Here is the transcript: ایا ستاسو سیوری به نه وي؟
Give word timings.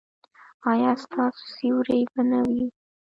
ایا 0.71 0.91
ستاسو 1.03 1.43
سیوری 1.55 2.01
به 2.13 2.21
نه 2.29 2.39
وي؟ 2.47 2.63